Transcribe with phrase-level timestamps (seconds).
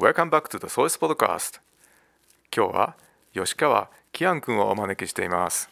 [0.00, 1.60] Welcome back to the Source Podcast.
[2.52, 2.96] 今日は
[3.32, 5.70] 吉川キアン君をお招きしています。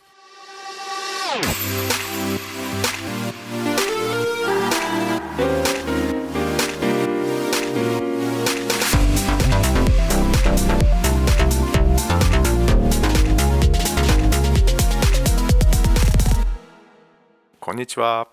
[17.58, 18.28] こんにちは。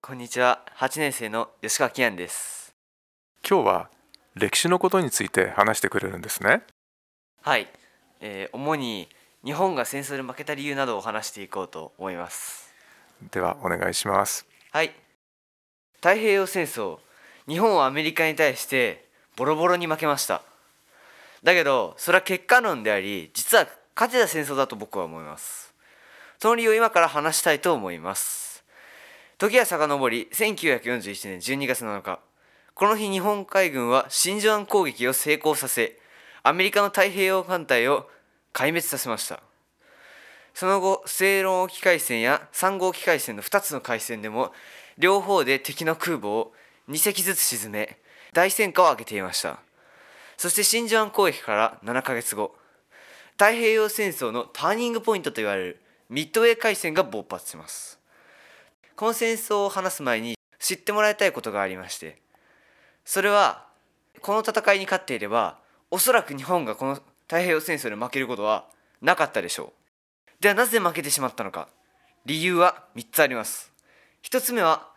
[0.00, 0.64] こんにちは。
[0.78, 2.74] 8年生の吉川紀安です。
[3.46, 3.95] 今日は
[4.38, 6.60] 歴史のことについて話してくれるんですね。
[7.42, 7.68] はい、
[8.20, 9.08] えー主に
[9.42, 12.70] 日本が戦争で負けた理由などを話していこうと思います。
[13.30, 14.46] ではお願いします。
[14.72, 14.92] はい。
[15.94, 16.98] 太平洋戦争。
[17.48, 20.42] 日本はアメリカに対してボロボロに負けました。
[21.42, 25.72] だけどそれは結果論であり実は勝てた戦争だと僕は思います。
[26.38, 28.64] その理由を今から話したいと思います。
[29.38, 32.18] 時は遡り1941年12月7日
[32.76, 35.98] この日日本海軍は真珠湾攻撃を成功させ
[36.42, 38.06] アメリカの太平洋艦隊を
[38.52, 39.40] 壊滅させました。
[40.52, 44.52] その後正論沖海戦や三号機海戦の2つの海戦でも
[44.98, 46.52] 両方で敵の空母を
[46.90, 47.96] 2隻ずつ沈め
[48.34, 49.58] 大戦果を上げていました。
[50.36, 52.54] そして真珠湾攻撃から7ヶ月後
[53.38, 57.98] 太平洋戦争のターニングポイントと言われるミッドウェー海戦が勃発します。
[58.96, 62.25] この戦争を話す前に知ってもらいたいことがありまして
[63.06, 63.64] それは
[64.20, 65.56] この戦いに勝っていれば
[65.90, 68.66] おそらく日本がこの太平洋戦争で負けることは
[69.00, 69.72] なかったでしょ
[70.40, 70.42] う。
[70.42, 71.68] ではなぜ負けてしまったのか。
[72.26, 73.72] 理由は3つあります。
[74.24, 74.88] 1つ目は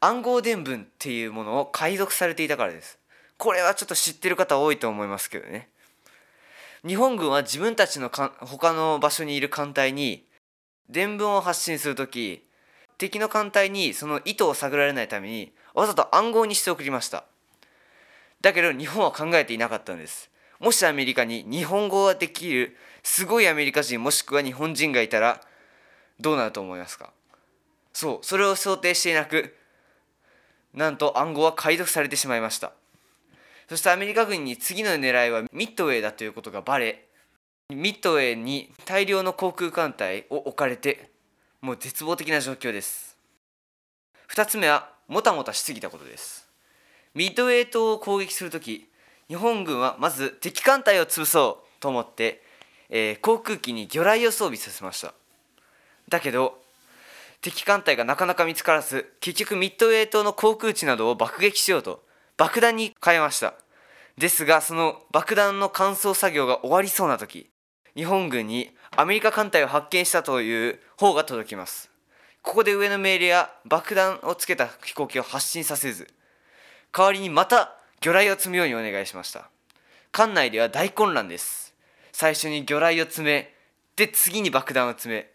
[0.00, 2.98] 暗号伝聞っていうものを解読されていたからです。
[3.38, 5.70] これはちょっと知ってる方多いと思いますけどね。
[6.86, 10.26] 日本軍は自分たちのか他の場所にいる艦隊に
[10.90, 12.44] 伝聞を発信する時
[12.98, 17.24] 敵の艦隊にその意図を探られないためにわざと暗号にして送りました。
[18.44, 20.30] だけど日本は考えていなかったんです。
[20.60, 25.40] もしアメリカに日本語ができるすごいアメリカ人もしくは日本人がいたら
[26.20, 27.10] どうなると思いますか？
[27.94, 29.56] そうそれを想定していなく
[30.74, 32.72] なんと暗号は解読されてしまいました。
[33.66, 37.06] そしてアメリカ軍に次の狙いはミッドウェーだということがバレ
[37.70, 41.10] ミッドウェーに大量の航空艦隊を置かれて
[41.62, 43.16] もう絶望的な状況です。
[44.28, 46.43] 2つ目はもたもたしすぎたことです。
[47.14, 48.88] ミッドウェー島を攻撃するとき
[49.28, 52.42] 日本軍はまず敵艦隊を潰そうと思って、
[52.90, 55.14] えー航空機に魚雷を装備させました。
[56.08, 56.58] だけど
[57.40, 62.02] 敵艦隊がなかなか見つからず結局ミッドウェー島の航空地などを爆撃しようと
[62.36, 63.54] 爆弾に変えました。
[64.18, 67.48] ですがその爆弾の乾燥作業が終わりそうな時
[67.94, 71.90] 日本軍にアメリカ艦隊を発見したという方が届きます。
[72.42, 76.08] ここで上の命令や爆弾をつけた飛行機を発進させず
[76.96, 79.50] 代わりにまた魚雷を積むようにお願いしました。
[80.12, 81.74] 艦内では大混乱です。
[82.12, 83.52] 最初に魚雷を詰め
[83.96, 85.30] で次に爆弾を詰め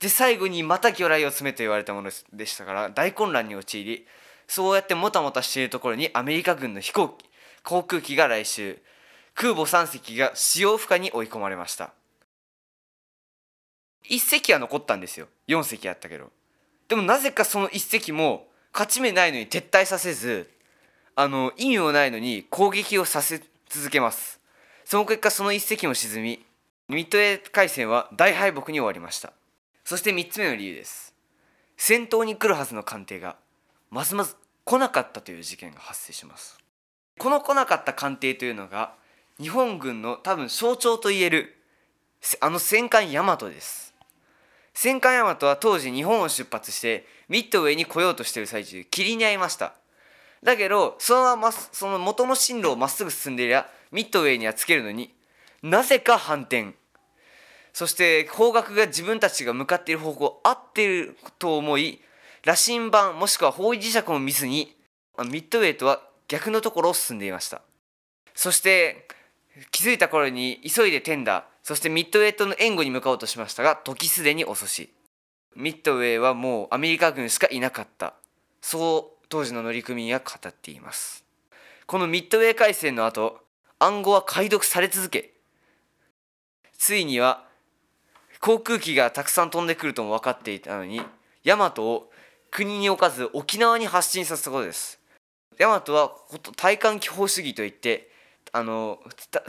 [0.00, 4.06] で最後にまた魚雷を詰めと言われたものでしたから大混乱に陥り
[4.48, 7.28] そうやってもたもたしているところにアメリカ軍の飛行機
[7.62, 8.80] 航空機が来襲
[9.34, 11.92] 空母3隻が使用不可に追い込まれました。
[14.10, 15.28] 1隻は残ったんですよ。
[15.46, 16.32] 4隻あったけど。
[16.88, 20.50] でもなぜかその1隻も勝ち目ないのに撤退させず
[21.20, 24.38] あの意味もないのに攻撃をさせ続けます。
[24.84, 26.46] その結果その一隻も沈み
[26.88, 29.32] ミッドウェー海戦は大敗北に終わりました。
[29.84, 31.12] そして3つ目の理由です。
[31.76, 33.34] 戦闘に来るはずの艦艇が
[33.90, 36.56] まずまず来なかったという事件が発生します。
[37.18, 38.94] この来なかった艦艇というのが
[39.40, 41.56] 日本軍の多分象徴といえる
[42.38, 43.92] あの戦艦大和です。
[44.72, 49.74] 戦艦大和は当時日本を出発してミッドウェーに来ようとしている最中霧に遭いました。
[50.42, 55.14] だけどそのままその元の進路をまっすぐ進んでいりゃミッドウェーにはつけるのに
[55.62, 56.74] なぜか反転。
[57.72, 62.00] そして方角が自分たちが向かっている方向合ってると思い
[62.44, 64.76] 羅針盤もしくは方位磁石も見ずに
[65.18, 67.62] ミッドウェーとは逆のところを進んでいました。
[68.34, 69.06] そして
[69.70, 74.92] 気づいた頃に急いでテンダーそしてミッドウェーとの援護に向かおうとしましたが時すでに遅し。
[75.56, 78.14] ミッドウェーはもうアメリカ軍しかいなかった。
[78.60, 81.24] そう当時の乗組員は語っています。
[81.86, 83.40] このミッドウェー海戦の後
[83.78, 85.32] 暗号は解読され続け
[86.76, 87.44] ついには
[88.40, 91.02] 航空機がたくさん飛んでくるとも分かっていたのに
[91.44, 92.10] ヤマトを
[92.50, 95.00] 国に置かず沖縄に発進させたことです。
[95.58, 96.12] ヤマトは
[96.56, 98.10] 対艦機砲主義といって
[98.52, 99.00] あの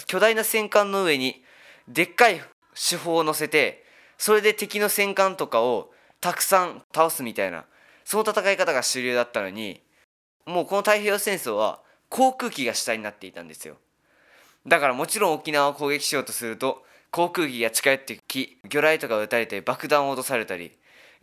[0.07, 1.43] 巨大な戦艦の上に
[1.87, 2.41] でっかい
[2.73, 3.85] 手法を乗せて
[4.17, 7.65] それで敵の戦艦とかをたくさん倒すみたいな
[8.09, 9.81] その戦い方が主流だったのに
[10.47, 11.79] もうこの太平洋戦争は
[12.09, 13.75] 航空機が主体になっていたんですよ。
[14.65, 20.71] だからもちろん沖縄を攻撃しようとすると航空機が近寄ってき魚雷とか撃たれたり爆弾を落とされたり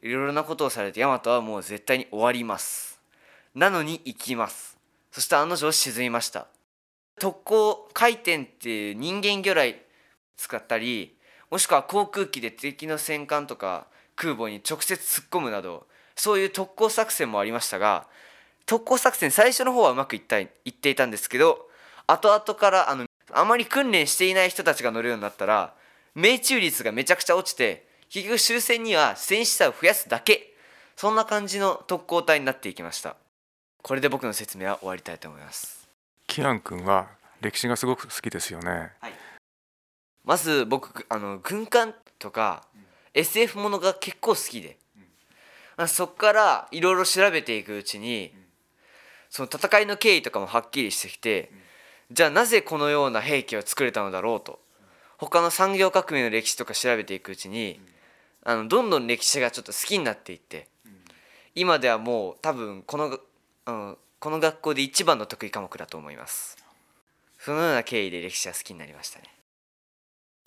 [0.01, 3.01] いろいろなことをされてヤマトはもう絶対に終わります。
[3.53, 4.79] なのに行きます。
[5.11, 6.47] そして案の定沈みました。
[7.19, 9.75] 特攻回転っていう人間魚雷
[10.37, 11.17] 使ったり
[11.51, 18.07] もしくは航空機で敵の戦艦とか空母に直接突っ込むなどそういう特攻作戦もありましたが
[18.65, 21.69] 特攻作戦最初の方はうまくいったいっていたんですけど
[22.07, 25.75] 後々からあのあまり訓練していない人たちが乗るようになったら
[26.15, 30.53] 命中率がめちゃくちゃ落ちて結局終戦には戦死者を増やすだけ。
[30.97, 33.17] そんな感じの特攻隊になっていきました。
[33.83, 35.87] これで僕の説明は終わりたいと思います。
[36.27, 37.09] キアン君は
[37.43, 38.93] 歴史がすごく好きですよね。
[40.25, 42.65] まず僕あの軍艦とか
[43.13, 44.77] SF ものが結構好きで、あ
[45.87, 48.33] そっからいろいろ調べていくうちに、
[49.29, 51.51] その戦いの経緯とかもはっきりしてきて、
[52.11, 54.59] じゃあなぜこのような兵器を作れたのだろうと。
[55.19, 57.81] 他の産業革命の歴史とか調べていくうちに、
[58.45, 60.69] あのどんどん歴史がちょっと好きになっていって、
[61.55, 63.19] 今ではもう多分この、
[63.67, 66.57] うん、この学校で一番の得意科目だと思います。
[67.39, 69.25] そのような経緯で歴史が好きになりましたね。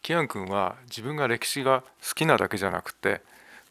[0.01, 3.21] キアン君は自分が歴史が好きなだけじゃなくて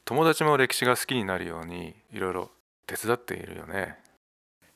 [0.09, 2.51] 友達も歴史が好きになるようにいろいろ
[2.87, 3.99] 手伝っているよね。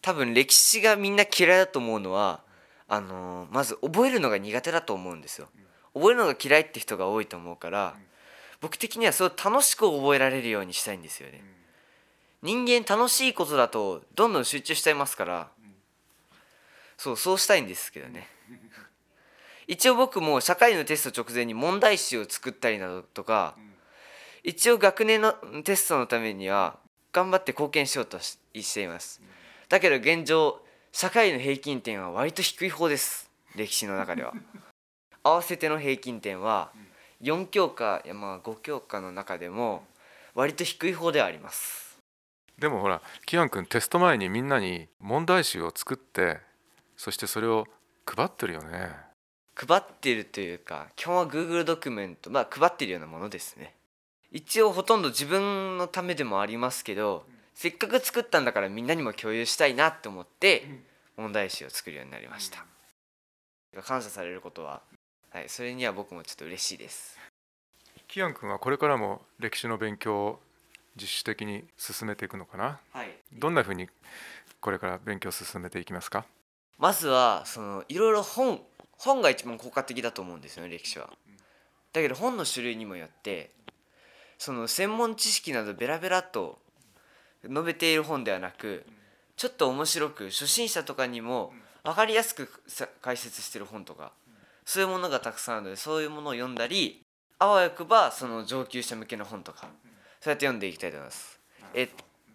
[0.02, 2.42] 多分歴史がみんな嫌いだと思うのは
[2.86, 5.48] あのーまず覚えるのが苦手だと思うんですよ。
[5.94, 7.94] 覚えるのが嫌いって人が多いと思うから
[8.60, 11.42] 僕的にはそう楽しく覚えられるようにしたいんですよね。
[12.42, 15.48] 人間楽しいことだとどんどん集中しちゃいますから
[16.98, 18.28] そうそうしたいんですけどね。
[19.66, 23.56] 一応僕も社会のテスト直前に問題集を作ったりなどとか
[24.44, 25.34] 一応学年の
[25.64, 26.78] テストのためには
[27.12, 29.20] 頑張って貢献しようとししています。
[29.68, 30.60] だけど現状
[30.90, 33.30] 社会の平均点は割と低い方です。
[33.54, 34.34] 歴史の中では。
[35.22, 36.72] 合わせての平均点は
[37.20, 39.86] 4教科いやまあ5教科の中でも
[40.34, 41.98] 割と低い方ではあります。
[42.58, 46.40] でもほらキアン君テスト前にみんなに問題集を作って
[46.96, 47.68] そしてそれを
[48.04, 48.90] 配ってるよね。
[49.54, 53.74] 配ってるというか基本は Google ドキュメントまあ配ってるようなものですね
[54.32, 57.24] 一応ほとんど自分のためでもありますけど
[57.54, 60.66] せっかく作ったんだからみんなにも共有したいなって思って
[61.16, 62.64] 問題集を作るようになりました。
[63.82, 64.80] 感謝されることは、
[65.30, 67.18] はい、それには僕もちょっと嬉しいです。
[68.08, 70.40] キアン君はこれからも歴史の勉強を
[70.96, 72.80] 自主的に進めていくのかな？
[72.92, 73.10] はい。
[73.32, 73.88] どんなふうに
[74.60, 76.24] これから勉強を進めていきますか？
[76.78, 78.60] まずはそのいろいろ本
[78.98, 81.10] 本が一番効果的だと思うんですよね歴史は。
[81.92, 83.50] だけど本の種類にもよって
[84.42, 86.58] その専門知識などベラベラと
[87.48, 88.84] 述べている本ではなく
[89.36, 91.52] ちょっと面白く初心者とかにも
[91.84, 94.10] 分かりやすくさ解説してる本とか
[94.64, 97.04] そういうものがたくさんあるのでそういうものを読んだり
[97.38, 99.68] あわよくばその上級者向けの本とか
[100.20, 101.38] そうやって読んでいきたいと思います。
[101.74, 101.88] え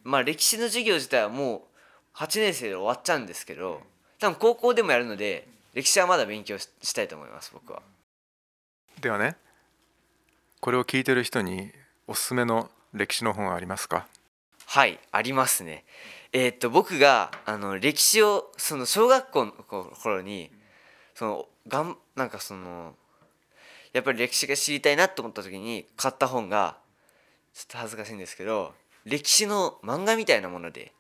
[0.06, 1.68] まあ歴史の授業自体はも
[2.15, 3.81] う8年生で終わっちゃうんですけど
[4.18, 7.81] 多分高校でもやるので歴史はまだ勉強ししたいと思います僕は。
[9.01, 9.36] ではね
[10.62, 11.74] これを聞いてる人に
[12.09, 14.07] おすすめの歴史の本はありますか？
[14.65, 15.83] はいありますね。
[16.31, 20.50] えーっと僕があの歴史をその小学校の頃に
[21.15, 22.96] そのがんなんかその
[23.91, 26.77] やっぱり歴史が知りたいなと思った時に買った本が
[27.53, 28.74] ちょっと恥ずかしいんですけど
[29.05, 30.93] 歴史の漫画みたいなもので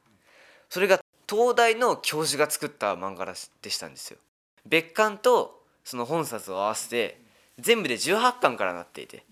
[0.69, 3.25] それが東大の教授が作った漫画
[3.61, 4.17] でしたんですよ。
[4.65, 7.21] 別巻とその本冊を合わせて
[7.59, 9.23] 全部で18巻からなっていて。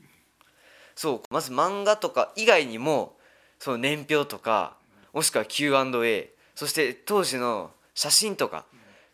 [0.95, 3.15] そうまず漫画とか以外にも
[3.59, 4.77] その年表とか
[5.13, 8.65] もしくは Q&A そして当時の写真とか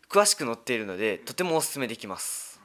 [0.08, 2.60] 詳しく載っているのでとてもおすすめできます。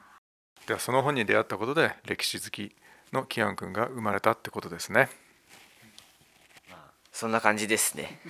[0.66, 2.76] ではその本に出会ったことで歴史好き
[3.12, 5.08] のキアン君が生まれたってことですね。
[7.10, 8.20] そんな感じですね。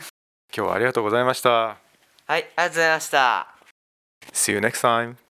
[0.55, 1.51] 今日はありがとうございました。
[1.51, 1.79] はい
[2.27, 3.55] ありがとうございました。
[4.33, 5.28] See you next time